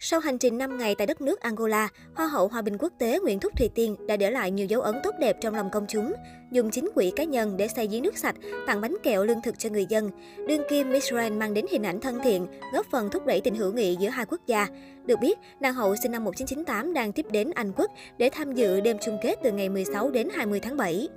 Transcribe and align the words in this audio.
Sau 0.00 0.20
hành 0.20 0.38
trình 0.38 0.58
5 0.58 0.78
ngày 0.78 0.94
tại 0.94 1.06
đất 1.06 1.20
nước 1.20 1.40
Angola, 1.40 1.88
Hoa 2.14 2.26
hậu 2.26 2.48
Hòa 2.48 2.62
bình 2.62 2.78
quốc 2.78 2.92
tế 2.98 3.18
Nguyễn 3.20 3.40
Thúc 3.40 3.52
Thùy 3.56 3.68
Tiên 3.74 3.96
đã 4.06 4.16
để 4.16 4.30
lại 4.30 4.50
nhiều 4.50 4.66
dấu 4.66 4.80
ấn 4.80 4.94
tốt 5.02 5.14
đẹp 5.20 5.36
trong 5.40 5.54
lòng 5.54 5.70
công 5.72 5.86
chúng, 5.88 6.12
dùng 6.52 6.70
chính 6.70 6.90
quỹ 6.94 7.12
cá 7.16 7.24
nhân 7.24 7.56
để 7.56 7.68
xây 7.68 7.88
giếng 7.88 8.02
nước 8.02 8.18
sạch, 8.18 8.36
tặng 8.66 8.80
bánh 8.80 8.96
kẹo 9.02 9.24
lương 9.24 9.42
thực 9.42 9.58
cho 9.58 9.70
người 9.70 9.86
dân. 9.88 10.10
Đương 10.48 10.62
kim 10.70 10.92
Miss 10.92 11.12
Grand 11.12 11.34
mang 11.34 11.54
đến 11.54 11.66
hình 11.70 11.82
ảnh 11.82 12.00
thân 12.00 12.18
thiện, 12.24 12.46
góp 12.72 12.86
phần 12.92 13.10
thúc 13.10 13.26
đẩy 13.26 13.40
tình 13.40 13.54
hữu 13.54 13.72
nghị 13.72 13.96
giữa 14.00 14.08
hai 14.08 14.26
quốc 14.26 14.40
gia. 14.46 14.66
Được 15.04 15.18
biết, 15.20 15.38
nàng 15.60 15.74
hậu 15.74 15.96
sinh 16.02 16.12
năm 16.12 16.24
1998 16.24 16.94
đang 16.94 17.12
tiếp 17.12 17.26
đến 17.30 17.50
Anh 17.54 17.72
Quốc 17.76 17.90
để 18.18 18.30
tham 18.32 18.54
dự 18.54 18.80
đêm 18.80 18.96
chung 19.04 19.18
kết 19.22 19.36
từ 19.42 19.52
ngày 19.52 19.68
16 19.68 20.10
đến 20.10 20.28
20 20.34 20.60
tháng 20.60 20.76
7. 20.76 21.08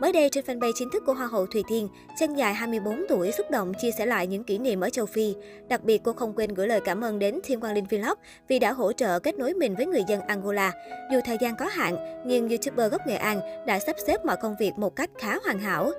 Mới 0.00 0.12
đây, 0.12 0.28
trên 0.28 0.44
fanpage 0.44 0.72
chính 0.74 0.90
thức 0.90 1.02
của 1.06 1.14
Hoa 1.14 1.26
hậu 1.26 1.46
Thùy 1.46 1.62
Tiên, 1.68 1.88
chân 2.20 2.34
dài 2.34 2.54
24 2.54 3.04
tuổi 3.08 3.32
xúc 3.32 3.50
động 3.50 3.72
chia 3.80 3.90
sẻ 3.90 4.06
lại 4.06 4.26
những 4.26 4.44
kỷ 4.44 4.58
niệm 4.58 4.80
ở 4.80 4.90
châu 4.90 5.06
Phi. 5.06 5.34
Đặc 5.68 5.84
biệt, 5.84 6.00
cô 6.04 6.12
không 6.12 6.32
quên 6.36 6.54
gửi 6.54 6.68
lời 6.68 6.80
cảm 6.84 7.04
ơn 7.04 7.18
đến 7.18 7.40
Thiên 7.44 7.60
Quang 7.60 7.74
Linh 7.74 7.84
Vlog 7.84 8.18
vì 8.48 8.58
đã 8.58 8.72
hỗ 8.72 8.92
trợ 8.92 9.18
kết 9.18 9.38
nối 9.38 9.54
mình 9.54 9.74
với 9.76 9.86
người 9.86 10.02
dân 10.08 10.20
Angola. 10.20 10.72
Dù 11.12 11.20
thời 11.24 11.36
gian 11.40 11.56
có 11.56 11.66
hạn, 11.66 12.22
nhưng 12.26 12.48
YouTuber 12.48 12.92
gốc 12.92 13.06
Nghệ 13.06 13.16
An 13.16 13.40
đã 13.66 13.78
sắp 13.78 13.96
xếp 14.06 14.24
mọi 14.24 14.36
công 14.42 14.56
việc 14.60 14.72
một 14.76 14.96
cách 14.96 15.10
khá 15.18 15.38
hoàn 15.44 15.58
hảo. 15.58 15.92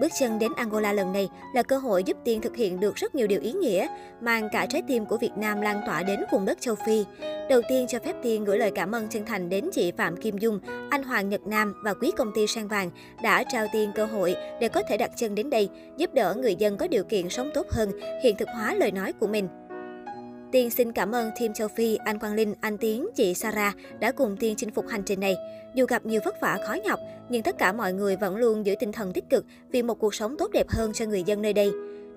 Bước 0.00 0.12
chân 0.18 0.38
đến 0.38 0.52
Angola 0.56 0.92
lần 0.92 1.12
này 1.12 1.28
là 1.54 1.62
cơ 1.62 1.78
hội 1.78 2.04
giúp 2.04 2.16
Tiên 2.24 2.40
thực 2.40 2.56
hiện 2.56 2.80
được 2.80 2.96
rất 2.96 3.14
nhiều 3.14 3.26
điều 3.26 3.40
ý 3.40 3.52
nghĩa, 3.52 3.86
mang 4.20 4.48
cả 4.52 4.66
trái 4.66 4.82
tim 4.88 5.06
của 5.06 5.16
Việt 5.16 5.32
Nam 5.36 5.60
lan 5.60 5.80
tỏa 5.86 6.02
đến 6.02 6.20
vùng 6.32 6.44
đất 6.44 6.60
châu 6.60 6.74
Phi. 6.86 7.04
Đầu 7.48 7.60
tiên 7.68 7.86
cho 7.88 7.98
phép 7.98 8.16
Tiên 8.22 8.44
gửi 8.44 8.58
lời 8.58 8.72
cảm 8.74 8.94
ơn 8.94 9.08
chân 9.08 9.24
thành 9.24 9.48
đến 9.48 9.70
chị 9.72 9.92
Phạm 9.96 10.16
Kim 10.16 10.38
Dung, 10.38 10.60
anh 10.90 11.02
Hoàng 11.02 11.28
Nhật 11.28 11.40
Nam 11.46 11.74
và 11.84 11.94
quý 11.94 12.10
công 12.16 12.32
ty 12.34 12.46
Sang 12.46 12.68
Vàng 12.68 12.90
đã 13.22 13.44
trao 13.52 13.66
Tiên 13.72 13.92
cơ 13.94 14.04
hội 14.06 14.34
để 14.60 14.68
có 14.68 14.82
thể 14.88 14.96
đặt 14.96 15.10
chân 15.16 15.34
đến 15.34 15.50
đây, 15.50 15.68
giúp 15.96 16.14
đỡ 16.14 16.34
người 16.34 16.54
dân 16.54 16.76
có 16.76 16.88
điều 16.88 17.04
kiện 17.04 17.28
sống 17.28 17.50
tốt 17.54 17.66
hơn, 17.70 17.90
hiện 18.24 18.36
thực 18.38 18.48
hóa 18.54 18.74
lời 18.74 18.92
nói 18.92 19.12
của 19.12 19.26
mình. 19.26 19.48
Tiên 20.52 20.70
xin 20.70 20.92
cảm 20.92 21.14
ơn 21.14 21.30
Team 21.40 21.52
Châu 21.52 21.68
Phi, 21.68 21.96
anh 22.04 22.18
Quang 22.18 22.34
Linh, 22.34 22.54
anh 22.60 22.78
Tiến, 22.78 23.06
chị 23.14 23.34
Sarah 23.34 23.76
đã 24.00 24.12
cùng 24.12 24.36
Tiên 24.36 24.54
chinh 24.56 24.70
phục 24.70 24.88
hành 24.88 25.02
trình 25.02 25.20
này. 25.20 25.36
Dù 25.74 25.86
gặp 25.86 26.06
nhiều 26.06 26.20
vất 26.24 26.40
vả 26.40 26.58
khó 26.66 26.74
nhọc, 26.84 27.00
nhưng 27.28 27.42
tất 27.42 27.58
cả 27.58 27.72
mọi 27.72 27.92
người 27.92 28.16
vẫn 28.16 28.36
luôn 28.36 28.66
giữ 28.66 28.74
tinh 28.80 28.92
thần 28.92 29.12
tích 29.12 29.30
cực 29.30 29.44
vì 29.72 29.82
một 29.82 29.94
cuộc 29.94 30.14
sống 30.14 30.36
tốt 30.38 30.50
đẹp 30.52 30.68
hơn 30.68 30.92
cho 30.92 31.04
người 31.04 31.22
dân 31.22 31.42
nơi 31.42 31.52
đây. 31.52 31.70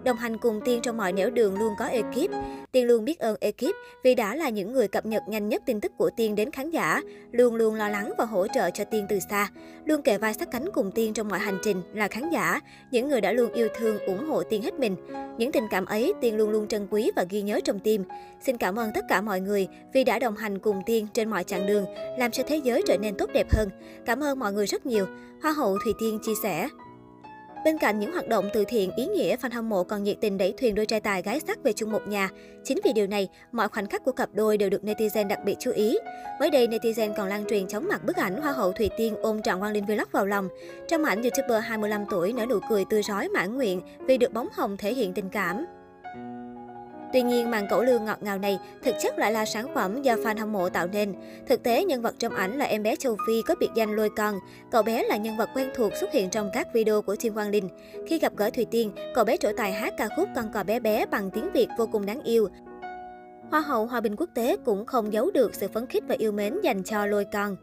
Đồng 0.04 0.18
hành 0.18 0.38
cùng 0.38 0.62
Tiên 0.66 0.80
trong 0.84 0.98
mọi 0.98 1.14
nẻo 1.14 1.30
đường 1.30 1.60
luôn 1.60 1.74
có 1.80 1.86
ekip. 1.86 2.32
Tiên 2.72 2.88
luôn 2.88 3.06
biết 3.06 3.20
ơn 3.20 3.36
ekip 3.42 3.76
vì 4.04 4.16
đã 4.16 4.36
là 4.36 4.50
những 4.50 4.74
người 4.74 4.88
cập 4.88 5.06
nhật 5.06 5.24
nhanh 5.28 5.50
nhất 5.50 5.64
tin 5.66 5.80
tức 5.80 5.92
của 5.98 6.10
Tiên 6.18 6.36
đến 6.36 6.52
khán 6.52 6.72
giả, 6.72 7.02
luôn 7.32 7.56
luôn 7.56 7.76
lo 7.76 7.90
lắng 7.90 8.14
và 8.18 8.26
hỗ 8.26 8.48
trợ 8.48 8.70
cho 8.70 8.84
Tiên 8.84 9.06
từ 9.10 9.20
xa. 9.30 9.50
Luôn 9.86 10.02
kề 10.02 10.18
vai 10.18 10.34
sát 10.34 10.52
cánh 10.52 10.70
cùng 10.74 10.92
Tiên 10.92 11.14
trong 11.14 11.28
mọi 11.28 11.40
hành 11.40 11.58
trình 11.64 11.82
là 11.94 12.08
khán 12.08 12.30
giả, 12.30 12.60
những 12.92 13.10
người 13.10 13.22
đã 13.22 13.32
luôn 13.32 13.52
yêu 13.54 13.68
thương, 13.78 14.00
ủng 14.00 14.30
hộ 14.30 14.44
Tiên 14.44 14.62
hết 14.62 14.74
mình. 14.80 14.96
Những 15.38 15.52
tình 15.52 15.68
cảm 15.72 15.86
ấy 15.86 16.14
Tiên 16.22 16.38
luôn 16.38 16.50
luôn 16.50 16.68
trân 16.68 16.88
quý 16.92 17.12
và 17.16 17.26
ghi 17.30 17.42
nhớ 17.42 17.60
trong 17.64 17.80
tim. 17.80 18.04
Xin 18.46 18.58
cảm 18.58 18.80
ơn 18.80 18.92
tất 18.96 19.06
cả 19.10 19.22
mọi 19.22 19.42
người 19.42 19.68
vì 19.94 20.04
đã 20.04 20.20
đồng 20.20 20.36
hành 20.36 20.60
cùng 20.60 20.82
Tiên 20.86 21.08
trên 21.14 21.30
mọi 21.30 21.44
chặng 21.44 21.68
đường, 21.68 21.86
làm 22.20 22.32
cho 22.32 22.44
thế 22.48 22.58
giới 22.58 22.84
trở 22.88 22.98
nên 22.98 23.18
tốt 23.18 23.30
đẹp 23.34 23.48
hơn. 23.54 23.70
Cảm 24.06 24.24
ơn 24.24 24.40
mọi 24.40 24.54
người 24.54 24.66
rất 24.66 24.86
nhiều. 24.86 25.06
Hoa 25.42 25.52
hậu 25.52 25.78
Thùy 25.84 25.94
Tiên 26.00 26.20
chia 26.24 26.36
sẻ. 26.44 26.68
Bên 27.64 27.78
cạnh 27.78 28.00
những 28.00 28.12
hoạt 28.12 28.28
động 28.28 28.50
từ 28.54 28.66
thiện 28.68 28.92
ý 28.96 29.06
nghĩa, 29.06 29.36
fan 29.36 29.54
hâm 29.54 29.70
mộ 29.70 29.84
còn 29.84 30.04
nhiệt 30.04 30.18
tình 30.22 30.38
đẩy 30.38 30.54
thuyền 30.58 30.76
đôi 30.76 30.86
trai 30.86 31.02
tài 31.02 31.22
gái 31.22 31.40
sắc 31.48 31.64
về 31.64 31.74
chung 31.74 31.92
một 31.92 32.08
nhà. 32.08 32.30
Chính 32.64 32.80
vì 32.84 32.94
điều 32.94 33.08
này, 33.08 33.30
mọi 33.52 33.68
khoảnh 33.68 33.88
khắc 33.88 34.04
của 34.04 34.12
cặp 34.12 34.30
đôi 34.34 34.58
đều 34.58 34.70
được 34.70 34.84
netizen 34.84 35.28
đặc 35.28 35.40
biệt 35.46 35.56
chú 35.60 35.72
ý. 35.72 35.98
Mới 36.40 36.50
đây, 36.50 36.68
netizen 36.68 37.14
còn 37.18 37.28
lan 37.28 37.46
truyền 37.50 37.68
chóng 37.68 37.88
mặt 37.88 38.04
bức 38.06 38.16
ảnh 38.16 38.42
Hoa 38.42 38.52
hậu 38.52 38.72
Thùy 38.72 38.90
Tiên 38.98 39.16
ôm 39.22 39.42
trọn 39.42 39.60
Quang 39.60 39.74
Linh 39.74 39.86
Vlog 39.86 40.08
vào 40.12 40.26
lòng. 40.26 40.50
Trong 40.88 41.04
ảnh, 41.04 41.24
YouTuber 41.24 41.64
25 41.64 42.06
tuổi 42.12 42.34
nở 42.34 42.46
nụ 42.46 42.60
cười 42.70 42.86
tươi 42.90 43.04
rói 43.04 43.30
mãn 43.30 43.56
nguyện 43.56 43.82
vì 44.08 44.18
được 44.18 44.34
bóng 44.34 44.48
hồng 44.54 44.78
thể 44.78 44.94
hiện 44.94 45.14
tình 45.14 45.30
cảm. 45.30 45.66
Tuy 47.14 47.22
nhiên, 47.22 47.52
màn 47.52 47.68
cẩu 47.70 47.84
lương 47.84 48.06
ngọt 48.06 48.18
ngào 48.22 48.38
này 48.38 48.60
thực 48.84 48.96
chất 49.02 49.20
lại 49.20 49.32
là 49.32 49.46
sản 49.46 49.68
phẩm 49.74 50.02
do 50.02 50.16
fan 50.16 50.40
hâm 50.40 50.52
mộ 50.52 50.70
tạo 50.70 50.88
nên. 50.88 51.14
Thực 51.48 51.64
tế, 51.64 51.86
nhân 51.86 52.02
vật 52.02 52.16
trong 52.20 52.34
ảnh 52.34 52.58
là 52.58 52.66
em 52.66 52.84
bé 52.84 52.96
châu 52.96 53.18
Phi 53.28 53.42
có 53.48 53.56
biệt 53.60 53.70
danh 53.76 53.96
Lôi 53.96 54.10
Con. 54.10 54.36
Cậu 54.72 54.84
bé 54.84 55.04
là 55.04 55.18
nhân 55.18 55.38
vật 55.38 55.50
quen 55.56 55.70
thuộc 55.76 55.96
xuất 55.96 56.12
hiện 56.12 56.30
trong 56.30 56.50
các 56.54 56.68
video 56.74 57.02
của 57.02 57.16
Thiên 57.20 57.34
Quang 57.34 57.50
Linh. 57.50 57.70
Khi 58.08 58.20
gặp 58.20 58.34
gỡ 58.36 58.50
Thùy 58.50 58.66
Tiên, 58.66 58.92
cậu 59.16 59.26
bé 59.26 59.38
trổ 59.38 59.50
tài 59.58 59.74
hát 59.74 59.94
ca 59.98 60.10
khúc 60.16 60.30
Con 60.36 60.52
cò 60.54 60.64
bé 60.64 60.80
bé 60.80 61.06
bằng 61.06 61.32
tiếng 61.32 61.52
Việt 61.52 61.68
vô 61.78 61.88
cùng 61.92 62.06
đáng 62.06 62.22
yêu. 62.24 62.48
Hoa 63.52 63.62
hậu 63.62 63.86
Hòa 63.86 64.02
bình 64.02 64.16
quốc 64.16 64.30
tế 64.34 64.58
cũng 64.66 64.86
không 64.86 65.14
giấu 65.14 65.32
được 65.32 65.56
sự 65.56 65.68
phấn 65.68 65.88
khích 65.88 66.04
và 66.08 66.16
yêu 66.18 66.32
mến 66.32 66.62
dành 66.64 66.84
cho 66.84 67.06
Lôi 67.06 67.26
Con. 67.26 67.56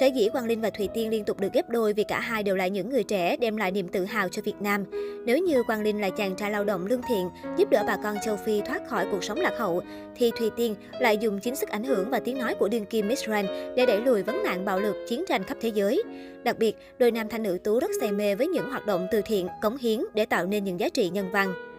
Sở 0.00 0.06
dĩ 0.06 0.28
Quang 0.32 0.46
Linh 0.46 0.60
và 0.60 0.70
Thùy 0.70 0.88
Tiên 0.94 1.10
liên 1.10 1.24
tục 1.24 1.40
được 1.40 1.52
ghép 1.52 1.68
đôi 1.68 1.92
vì 1.92 2.04
cả 2.04 2.20
hai 2.20 2.42
đều 2.42 2.56
là 2.56 2.66
những 2.66 2.90
người 2.90 3.04
trẻ 3.04 3.36
đem 3.36 3.56
lại 3.56 3.70
niềm 3.70 3.88
tự 3.88 4.04
hào 4.04 4.28
cho 4.28 4.42
Việt 4.42 4.54
Nam. 4.60 4.84
Nếu 5.26 5.38
như 5.38 5.62
Quang 5.62 5.82
Linh 5.82 6.00
là 6.00 6.10
chàng 6.10 6.36
trai 6.36 6.50
lao 6.50 6.64
động 6.64 6.86
lương 6.86 7.02
thiện, 7.08 7.28
giúp 7.56 7.70
đỡ 7.70 7.84
bà 7.86 7.96
con 8.04 8.16
châu 8.24 8.36
Phi 8.36 8.60
thoát 8.60 8.88
khỏi 8.88 9.06
cuộc 9.10 9.24
sống 9.24 9.40
lạc 9.40 9.58
hậu, 9.58 9.82
thì 10.14 10.30
Thùy 10.38 10.50
Tiên 10.56 10.74
lại 11.00 11.18
dùng 11.18 11.40
chính 11.40 11.56
sức 11.56 11.68
ảnh 11.68 11.84
hưởng 11.84 12.10
và 12.10 12.20
tiếng 12.20 12.38
nói 12.38 12.54
của 12.58 12.68
đương 12.68 12.86
kim 12.86 13.08
Miss 13.08 13.24
Grand 13.26 13.48
để 13.76 13.86
đẩy 13.86 14.00
lùi 14.00 14.22
vấn 14.22 14.42
nạn 14.42 14.64
bạo 14.64 14.80
lực, 14.80 14.96
chiến 15.08 15.24
tranh 15.28 15.44
khắp 15.44 15.56
thế 15.60 15.68
giới. 15.68 16.02
Đặc 16.44 16.58
biệt, 16.58 16.76
đôi 16.98 17.10
nam 17.10 17.28
thanh 17.28 17.42
nữ 17.42 17.58
tú 17.64 17.80
rất 17.80 17.90
say 18.00 18.12
mê 18.12 18.34
với 18.34 18.46
những 18.46 18.70
hoạt 18.70 18.86
động 18.86 19.06
từ 19.10 19.22
thiện, 19.22 19.48
cống 19.62 19.76
hiến 19.76 20.00
để 20.14 20.26
tạo 20.26 20.46
nên 20.46 20.64
những 20.64 20.80
giá 20.80 20.88
trị 20.88 21.10
nhân 21.10 21.30
văn. 21.32 21.69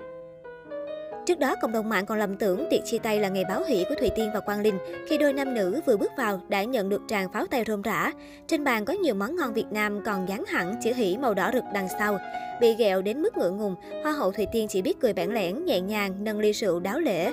Trước 1.26 1.40
đó, 1.40 1.56
cộng 1.62 1.72
đồng 1.72 1.90
mạng 1.90 2.06
còn 2.06 2.20
lầm 2.20 2.36
tưởng 2.36 2.68
tiệc 2.70 2.86
chia 2.86 2.98
tay 2.98 3.20
là 3.20 3.30
ngày 3.30 3.46
báo 3.50 3.64
hỷ 3.68 3.86
của 3.90 3.96
Thùy 3.96 4.10
Tiên 4.16 4.30
và 4.34 4.40
Quang 4.40 4.62
Linh 4.62 4.78
khi 5.08 5.18
đôi 5.18 5.34
nam 5.34 5.54
nữ 5.54 5.82
vừa 5.86 5.98
bước 5.98 6.12
vào 6.18 6.42
đã 6.50 6.64
nhận 6.64 6.90
được 6.90 7.02
tràng 7.08 7.32
pháo 7.34 7.46
tay 7.46 7.64
rôm 7.68 7.82
rã. 7.82 8.12
Trên 8.48 8.64
bàn 8.64 8.86
có 8.86 8.94
nhiều 8.94 9.16
món 9.16 9.36
ngon 9.36 9.54
Việt 9.54 9.72
Nam 9.72 10.02
còn 10.06 10.30
dán 10.30 10.44
hẳn 10.48 10.76
chữ 10.84 10.94
hỷ 10.94 11.18
màu 11.18 11.34
đỏ 11.34 11.52
rực 11.54 11.64
đằng 11.74 11.88
sau. 12.00 12.18
Bị 12.62 12.76
ghẹo 12.76 13.02
đến 13.02 13.22
mức 13.22 13.38
ngượng 13.38 13.58
ngùng, 13.58 13.76
Hoa 14.04 14.12
hậu 14.12 14.32
Thùy 14.32 14.48
Tiên 14.52 14.68
chỉ 14.68 14.82
biết 14.82 15.00
cười 15.00 15.14
bản 15.14 15.34
lẻn, 15.34 15.66
nhẹ 15.66 15.82
nhàng, 15.82 16.24
nâng 16.24 16.40
ly 16.40 16.52
rượu 16.52 16.80
đáo 16.80 17.00
lễ. 17.00 17.32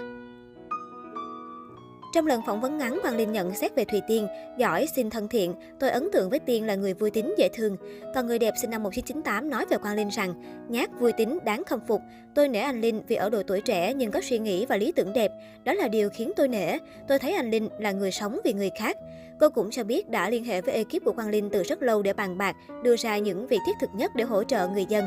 Trong 2.13 2.27
lần 2.27 2.43
phỏng 2.47 2.61
vấn 2.61 2.79
ngắn, 2.79 2.99
Quang 3.03 3.17
Linh 3.17 3.33
nhận 3.33 3.55
xét 3.55 3.75
về 3.75 3.85
Thùy 3.85 4.01
Tiên, 4.09 4.27
giỏi, 4.59 4.87
xinh 4.97 5.11
thân 5.11 5.29
thiện, 5.29 5.55
tôi 5.81 5.91
ấn 5.91 6.09
tượng 6.13 6.31
với 6.31 6.39
Tiên 6.39 6.67
là 6.67 6.75
người 6.75 6.95
vui 6.95 7.11
tính, 7.11 7.35
dễ 7.39 7.49
thương. 7.49 7.77
Còn 8.15 8.27
người 8.27 8.39
đẹp 8.39 8.55
sinh 8.61 8.71
năm 8.71 8.83
1998 8.83 9.51
nói 9.51 9.67
về 9.71 9.77
Quang 9.79 9.97
Linh 9.97 10.09
rằng, 10.09 10.35
nhát, 10.69 10.91
vui 11.01 11.13
tính, 11.13 11.39
đáng 11.45 11.65
khâm 11.65 11.81
phục. 11.87 12.01
Tôi 12.35 12.49
nể 12.49 12.59
anh 12.59 12.81
Linh 12.81 13.03
vì 13.09 13.17
ở 13.17 13.31
độ 13.31 13.43
tuổi 13.47 13.61
trẻ 13.61 13.95
nhưng 13.95 14.11
có 14.11 14.21
suy 14.21 14.39
nghĩ 14.39 14.67
và 14.67 14.77
lý 14.77 14.93
tưởng 14.93 15.13
đẹp. 15.13 15.33
Đó 15.65 15.73
là 15.73 15.89
điều 15.89 16.11
khiến 16.11 16.33
tôi 16.37 16.49
nể. 16.49 16.79
Tôi 17.09 17.19
thấy 17.19 17.33
anh 17.33 17.51
Linh 17.51 17.69
là 17.79 17.93
người 17.93 18.11
sống 18.11 18.39
vì 18.45 18.53
người 18.53 18.71
khác. 18.79 18.97
Cô 19.41 19.49
cũng 19.49 19.71
cho 19.71 19.85
biết 19.85 20.09
đã 20.09 20.31
liên 20.31 20.45
hệ 20.45 20.61
với 20.61 20.75
ekip 20.75 21.05
của 21.05 21.13
Quang 21.13 21.31
Linh 21.31 21.51
từ 21.51 21.63
rất 21.63 21.83
lâu 21.83 22.03
để 22.03 22.13
bàn 22.13 22.39
bạc, 22.39 22.57
đưa 22.83 22.97
ra 22.97 23.19
những 23.19 23.47
việc 23.47 23.59
thiết 23.67 23.73
thực 23.81 23.91
nhất 23.95 24.11
để 24.15 24.25
hỗ 24.25 24.45
trợ 24.45 24.69
người 24.69 24.87
dân. 24.89 25.05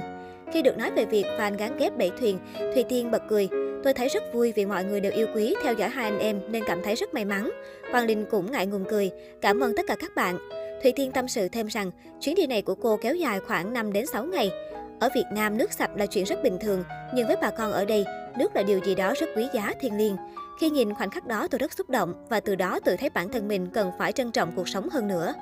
Khi 0.53 0.61
được 0.61 0.77
nói 0.77 0.91
về 0.91 1.05
việc 1.05 1.25
fan 1.39 1.57
gắn 1.57 1.77
ghép 1.77 1.97
bảy 1.97 2.11
thuyền, 2.19 2.39
Thùy 2.73 2.83
Tiên 2.83 3.11
bật 3.11 3.21
cười. 3.29 3.47
Tôi 3.83 3.93
thấy 3.93 4.07
rất 4.07 4.23
vui 4.33 4.53
vì 4.55 4.65
mọi 4.65 4.83
người 4.83 4.99
đều 4.99 5.11
yêu 5.11 5.27
quý, 5.35 5.55
theo 5.63 5.73
dõi 5.73 5.89
hai 5.89 6.05
anh 6.05 6.19
em 6.19 6.41
nên 6.47 6.63
cảm 6.67 6.81
thấy 6.83 6.95
rất 6.95 7.13
may 7.13 7.25
mắn. 7.25 7.51
Hoàng 7.91 8.05
Linh 8.05 8.25
cũng 8.31 8.51
ngại 8.51 8.67
ngùng 8.67 8.85
cười. 8.89 9.11
Cảm 9.41 9.59
ơn 9.59 9.75
tất 9.75 9.85
cả 9.87 9.95
các 9.99 10.15
bạn. 10.15 10.37
Thủy 10.83 10.93
Tiên 10.95 11.11
tâm 11.11 11.27
sự 11.27 11.47
thêm 11.47 11.67
rằng, 11.67 11.91
chuyến 12.21 12.35
đi 12.35 12.47
này 12.47 12.61
của 12.61 12.75
cô 12.75 12.97
kéo 13.01 13.15
dài 13.15 13.39
khoảng 13.39 13.73
5 13.73 13.93
đến 13.93 14.05
6 14.05 14.25
ngày. 14.25 14.51
Ở 14.99 15.09
Việt 15.15 15.25
Nam, 15.31 15.57
nước 15.57 15.73
sạch 15.73 15.91
là 15.95 16.05
chuyện 16.05 16.25
rất 16.25 16.43
bình 16.43 16.57
thường, 16.61 16.83
nhưng 17.15 17.27
với 17.27 17.35
bà 17.41 17.49
con 17.49 17.71
ở 17.71 17.85
đây, 17.85 18.05
nước 18.37 18.55
là 18.55 18.63
điều 18.63 18.79
gì 18.85 18.95
đó 18.95 19.13
rất 19.19 19.29
quý 19.35 19.47
giá, 19.53 19.73
thiêng 19.79 19.97
liêng. 19.97 20.15
Khi 20.59 20.69
nhìn 20.69 20.93
khoảnh 20.93 21.09
khắc 21.09 21.27
đó 21.27 21.47
tôi 21.47 21.59
rất 21.59 21.73
xúc 21.73 21.89
động 21.89 22.25
và 22.29 22.39
từ 22.39 22.55
đó 22.55 22.79
tự 22.79 22.95
thấy 22.99 23.09
bản 23.09 23.29
thân 23.31 23.47
mình 23.47 23.67
cần 23.73 23.91
phải 23.99 24.11
trân 24.11 24.31
trọng 24.31 24.51
cuộc 24.55 24.67
sống 24.67 24.89
hơn 24.89 25.07
nữa. 25.07 25.33